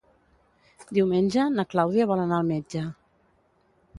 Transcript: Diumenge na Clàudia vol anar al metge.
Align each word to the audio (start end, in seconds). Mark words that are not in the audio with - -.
Diumenge 0.97 1.43
na 1.59 1.67
Clàudia 1.75 2.09
vol 2.13 2.23
anar 2.25 2.39
al 2.41 2.49
metge. 2.53 2.85